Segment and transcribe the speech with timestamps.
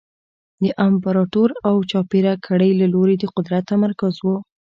[0.63, 4.27] د امپراتور او چاپېره کړۍ له لوري د قدرت تمرکز و